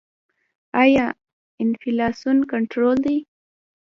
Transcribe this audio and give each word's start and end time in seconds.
آیا 0.83 1.05
انفلاسیون 1.63 2.37
کنټرول 2.51 2.95
دی؟ 3.05 3.17